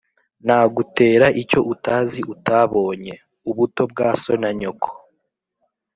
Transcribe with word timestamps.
Nagutera 0.45 1.27
icyo 1.41 1.59
utazi 1.73 2.19
utabonye 2.33 3.13
:ubuto 3.49 3.81
bwa 3.91 4.09
so 4.21 4.33
na 4.41 4.51
nyoko 4.59 4.89